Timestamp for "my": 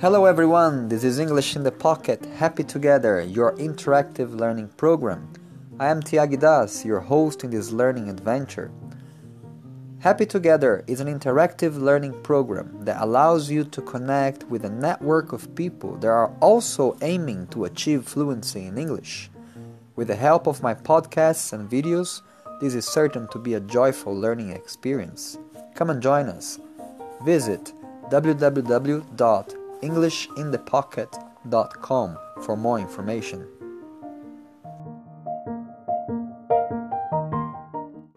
20.62-20.72